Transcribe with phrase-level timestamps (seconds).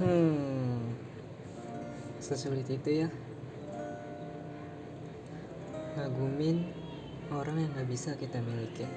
[0.00, 0.96] Hmm,
[2.24, 3.12] sesulit itu ya.
[5.92, 6.72] Ngagumin
[7.28, 8.88] orang yang gak bisa kita miliki.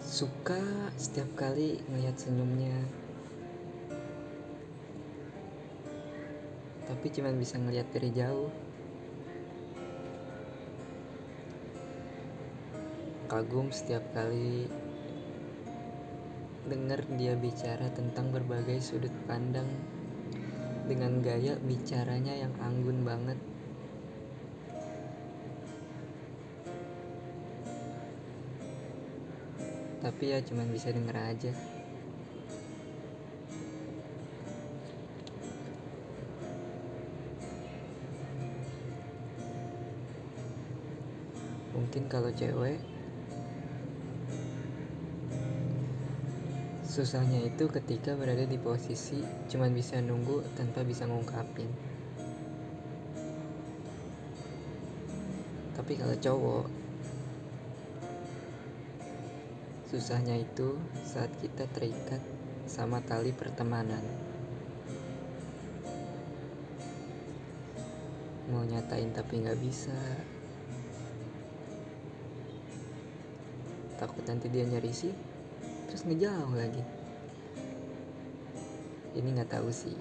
[0.00, 0.64] Suka
[0.96, 2.88] setiap kali ngeliat senyumnya.
[6.88, 8.48] Tapi cuman bisa ngeliat dari jauh.
[13.28, 14.87] Kagum setiap kali
[16.68, 19.66] dengar dia bicara tentang berbagai sudut pandang
[20.84, 23.40] dengan gaya bicaranya yang anggun banget.
[30.04, 31.52] Tapi ya cuman bisa denger aja.
[41.72, 42.97] Mungkin kalau cewek
[46.98, 51.70] Susahnya itu ketika berada di posisi cuman bisa nunggu tanpa bisa ngungkapin.
[55.78, 56.66] Tapi kalau cowok
[59.86, 60.74] Susahnya itu
[61.06, 62.18] saat kita terikat
[62.66, 64.02] sama tali pertemanan.
[68.50, 69.94] Mau nyatain tapi nggak bisa.
[74.02, 75.37] Takut nanti dia nyari sih
[75.88, 76.84] terus ngejauh lagi.
[79.16, 79.96] Ini nggak tahu sih.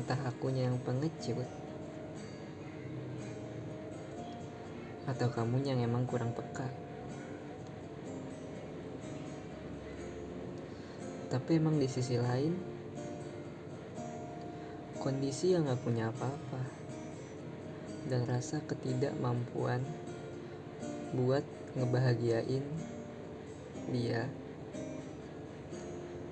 [0.00, 1.46] Entah akunya yang pengecut.
[5.04, 6.66] Atau kamunya yang emang kurang peka.
[11.28, 12.56] Tapi emang di sisi lain
[15.04, 16.62] kondisi yang gak punya apa-apa.
[18.08, 19.84] Dan rasa ketidakmampuan
[21.14, 21.46] buat
[21.78, 22.66] ngebahagiain
[23.94, 24.26] dia.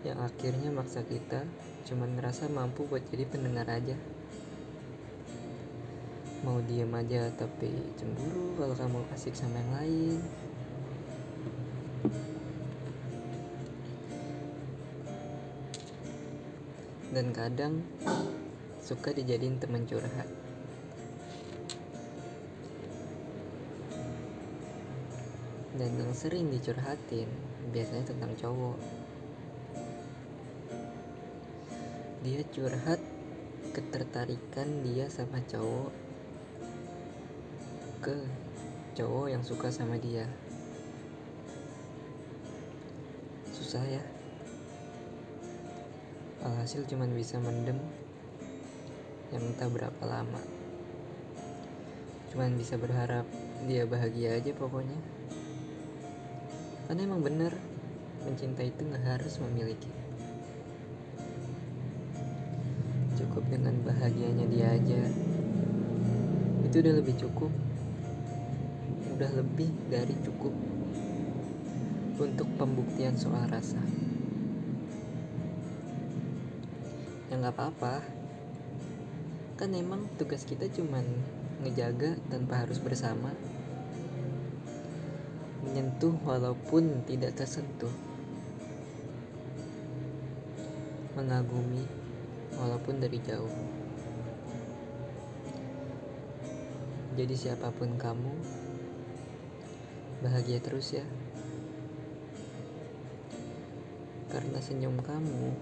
[0.00, 1.44] Yang akhirnya maksa kita
[1.84, 3.96] cuman ngerasa mampu buat jadi pendengar aja.
[6.40, 7.68] Mau diem aja tapi
[8.00, 10.18] cemburu kalau kamu asik sama yang lain.
[17.12, 17.84] Dan kadang
[18.80, 20.49] suka dijadiin teman curhat
[25.78, 27.30] dan yang sering dicurhatin
[27.70, 28.78] biasanya tentang cowok.
[32.26, 33.00] Dia curhat
[33.70, 35.94] ketertarikan dia sama cowok
[38.02, 38.16] ke
[38.98, 40.26] cowok yang suka sama dia.
[43.54, 44.02] Susah ya.
[46.42, 47.78] Alhasil cuman bisa mendem
[49.30, 50.42] yang entah berapa lama.
[52.34, 53.28] Cuman bisa berharap
[53.68, 55.19] dia bahagia aja pokoknya
[56.90, 57.54] karena emang bener
[58.26, 59.86] mencintai itu nggak harus memiliki.
[63.14, 65.02] Cukup dengan bahagianya dia aja.
[66.66, 67.54] Itu udah lebih cukup.
[69.14, 70.50] Udah lebih dari cukup
[72.18, 73.78] untuk pembuktian soal rasa.
[77.30, 78.02] Ya nggak apa-apa.
[79.62, 81.06] Kan emang tugas kita cuman
[81.62, 83.30] ngejaga tanpa harus bersama
[85.60, 87.92] menyentuh walaupun tidak tersentuh,
[91.12, 91.84] mengagumi
[92.56, 93.52] walaupun dari jauh.
[97.20, 98.32] Jadi, siapa pun kamu,
[100.24, 101.04] bahagia terus ya,
[104.32, 105.52] karena senyum kamu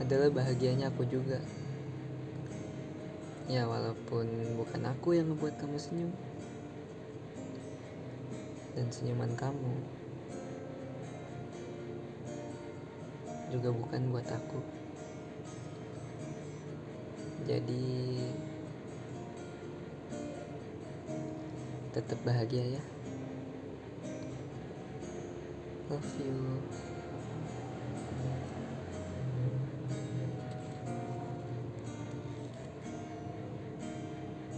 [0.00, 1.42] adalah bahagianya aku juga.
[3.50, 6.12] Ya, walaupun bukan aku yang membuat kamu senyum
[8.72, 9.74] dan senyuman kamu
[13.52, 14.60] juga bukan buat aku.
[17.44, 17.84] Jadi
[21.92, 22.82] tetap bahagia ya.
[25.92, 27.01] Love you.